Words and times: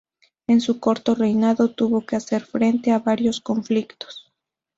En 0.47 0.61
su 0.61 0.79
corto 0.79 1.13
reinado, 1.13 1.75
tuvo 1.75 2.07
que 2.07 2.15
hacer 2.15 2.41
frente 2.43 2.89
a 2.89 2.97
varios 2.97 3.39
conflictos. 3.39 4.33